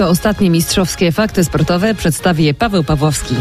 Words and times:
To 0.00 0.08
ostatnie 0.08 0.50
mistrzowskie 0.50 1.12
fakty 1.12 1.44
sportowe 1.44 1.94
przedstawi 1.94 2.54
Paweł 2.54 2.84
Pawłowski. 2.84 3.34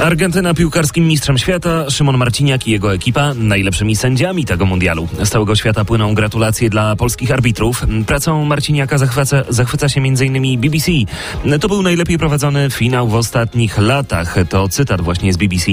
Argentyna 0.00 0.54
piłkarskim 0.54 1.08
mistrzem 1.08 1.38
świata, 1.38 1.90
Szymon 1.90 2.16
Marciniak 2.16 2.66
i 2.66 2.70
jego 2.70 2.94
ekipa 2.94 3.34
najlepszymi 3.34 3.96
sędziami 3.96 4.44
tego 4.44 4.66
mundialu. 4.66 5.08
Z 5.24 5.30
całego 5.30 5.56
świata 5.56 5.84
płyną 5.84 6.14
gratulacje 6.14 6.70
dla 6.70 6.96
polskich 6.96 7.32
arbitrów. 7.32 7.86
Pracą 8.06 8.44
Marciniaka 8.44 8.98
zachwyca, 8.98 9.42
zachwyca 9.48 9.88
się 9.88 10.00
m.in. 10.00 10.60
BBC. 10.60 10.92
To 11.60 11.68
był 11.68 11.82
najlepiej 11.82 12.18
prowadzony 12.18 12.70
finał 12.70 13.08
w 13.08 13.14
ostatnich 13.14 13.78
latach. 13.78 14.36
To 14.48 14.68
cytat 14.68 15.00
właśnie 15.00 15.32
z 15.32 15.36
BBC. 15.36 15.66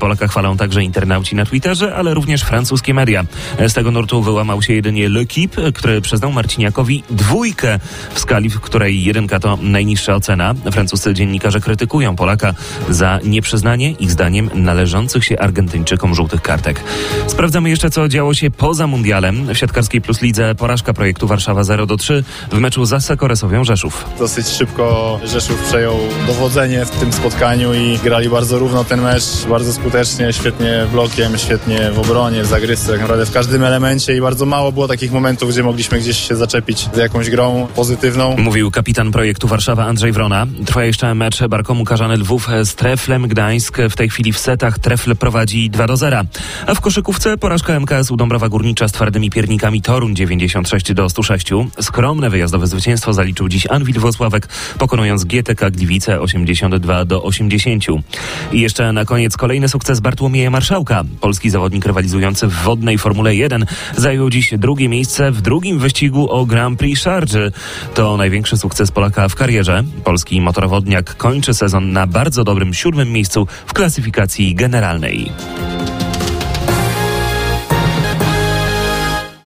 Polaka 0.00 0.28
chwalą 0.28 0.56
także 0.56 0.82
internauci 0.82 1.36
na 1.36 1.46
Twitterze, 1.46 1.96
ale 1.96 2.14
również 2.14 2.42
francuskie 2.42 2.94
media. 2.94 3.24
Z 3.68 3.74
tego 3.74 3.90
nurtu 3.90 4.22
wyłamał 4.22 4.62
się 4.62 4.72
jedynie 4.72 5.08
L'Equipe, 5.08 5.72
który 5.72 6.00
przyznał 6.00 6.32
Marciniakowi 6.32 7.02
dwójkę 7.10 7.78
w 8.14 8.20
skali, 8.20 8.50
w 8.50 8.60
której 8.60 9.04
jedynka 9.04 9.40
to 9.40 9.58
najniższa 9.62 10.14
ocena. 10.14 10.54
Francuscy 10.72 11.14
dziennikarze 11.14 11.60
krytykują 11.60 12.16
Polaka 12.16 12.54
za 12.88 13.20
nieprzyznanie 13.24 13.63
ich 14.00 14.10
zdaniem 14.10 14.50
należących 14.54 15.24
się 15.24 15.38
Argentyńczykom 15.38 16.14
żółtych 16.14 16.42
kartek. 16.42 16.80
Sprawdzamy 17.26 17.70
jeszcze, 17.70 17.90
co 17.90 18.08
działo 18.08 18.34
się 18.34 18.50
poza 18.50 18.86
mundialem. 18.86 19.46
W 19.54 19.58
siatkarskiej 19.58 20.00
plus 20.00 20.22
lidze 20.22 20.54
porażka 20.54 20.92
projektu 20.92 21.26
Warszawa 21.26 21.64
0 21.64 21.86
do 21.86 21.96
3 21.96 22.24
w 22.52 22.58
meczu 22.58 22.84
z 22.84 22.92
Asekoresowią 22.92 23.64
Rzeszów. 23.64 24.04
Dosyć 24.18 24.48
szybko 24.48 25.20
Rzeszów 25.24 25.62
przejął 25.68 25.98
dowodzenie 26.26 26.84
w 26.84 26.90
tym 26.90 27.12
spotkaniu 27.12 27.74
i 27.74 27.98
grali 27.98 28.28
bardzo 28.28 28.58
równo 28.58 28.84
ten 28.84 29.02
mecz, 29.02 29.46
bardzo 29.50 29.72
skutecznie, 29.72 30.32
świetnie 30.32 30.86
blokiem, 30.92 31.38
świetnie 31.38 31.90
w 31.92 31.98
obronie, 31.98 32.42
w 32.42 32.46
zagrywce, 32.46 32.92
tak 32.92 33.00
naprawdę 33.00 33.26
w 33.26 33.32
każdym 33.32 33.64
elemencie 33.64 34.16
i 34.16 34.20
bardzo 34.20 34.46
mało 34.46 34.72
było 34.72 34.88
takich 34.88 35.12
momentów, 35.12 35.50
gdzie 35.50 35.62
mogliśmy 35.62 35.98
gdzieś 35.98 36.28
się 36.28 36.36
zaczepić 36.36 36.88
z 36.94 36.96
jakąś 36.96 37.30
grą 37.30 37.66
pozytywną. 37.74 38.36
Mówił 38.38 38.70
kapitan 38.70 39.12
projektu 39.12 39.48
Warszawa 39.48 39.84
Andrzej 39.84 40.12
Wrona. 40.12 40.46
Trwa 40.66 40.84
jeszcze 40.84 41.14
mecz 41.14 41.46
Barkomu 41.46 41.84
Karzany 41.84 42.16
Lwów 42.16 42.48
z 42.64 42.74
Treflem 42.74 43.28
Gdańsk. 43.28 43.53
W 43.90 43.96
tej 43.96 44.10
chwili 44.10 44.32
w 44.32 44.38
setach 44.38 44.78
Trefl 44.78 45.16
prowadzi 45.16 45.70
2 45.70 45.86
do 45.86 45.96
0. 45.96 46.20
A 46.66 46.74
w 46.74 46.80
koszykówce 46.80 47.38
porażka 47.38 47.80
MKS-u 47.80 48.16
Dąbrowa 48.16 48.48
Górnicza 48.48 48.88
z 48.88 48.92
twardymi 48.92 49.30
piernikami 49.30 49.82
Toruń 49.82 50.16
96 50.16 50.94
do 50.94 51.08
106. 51.08 51.50
Skromne 51.80 52.30
wyjazdowe 52.30 52.66
zwycięstwo 52.66 53.12
zaliczył 53.12 53.48
dziś 53.48 53.66
Anwil 53.70 54.00
Włocławek, 54.00 54.48
pokonując 54.78 55.24
GTK 55.24 55.70
Gliwice 55.70 56.20
82 56.20 57.04
do 57.04 57.22
80. 57.22 57.84
I 58.52 58.60
jeszcze 58.60 58.92
na 58.92 59.04
koniec 59.04 59.36
kolejny 59.36 59.68
sukces 59.68 60.00
Bartłomieja 60.00 60.50
Marszałka. 60.50 61.04
Polski 61.20 61.50
zawodnik 61.50 61.86
rywalizujący 61.86 62.46
w 62.46 62.52
wodnej 62.52 62.98
Formule 62.98 63.34
1 63.34 63.66
zajął 63.96 64.30
dziś 64.30 64.54
drugie 64.58 64.88
miejsce 64.88 65.30
w 65.30 65.40
drugim 65.40 65.78
wyścigu 65.78 66.30
o 66.30 66.46
Grand 66.46 66.78
Prix 66.78 67.04
Charge. 67.04 67.50
To 67.94 68.16
największy 68.16 68.56
sukces 68.56 68.90
Polaka 68.90 69.28
w 69.28 69.34
karierze. 69.34 69.84
Polski 70.04 70.40
motorowodniak 70.40 71.16
kończy 71.16 71.54
sezon 71.54 71.92
na 71.92 72.06
bardzo 72.06 72.44
dobrym 72.44 72.74
siódmym 72.74 73.12
miejscu 73.12 73.43
w 73.66 73.72
klasyfikacji 73.72 74.54
generalnej. 74.54 75.32